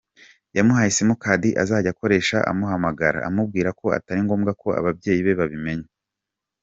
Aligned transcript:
Yamuhaye 0.57 0.89
simukadi 0.95 1.49
azajya 1.61 1.89
akoresha 1.93 2.37
amuhamagara 2.51 3.19
amubwira 3.27 3.69
ko 3.79 3.85
atari 3.97 4.19
ngombwa 4.25 4.51
ko 4.61 4.67
ababyeyi 4.79 5.21
be 5.25 5.37
babimenya. 5.39 5.89